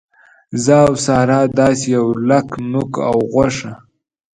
زه 0.63 0.75
او 0.85 0.93
ساره 1.05 1.39
داسې 1.59 1.85
یو 1.95 2.07
لک 2.29 2.47
نوک 2.71 2.93
او 3.09 3.17
غوښه. 3.31 3.71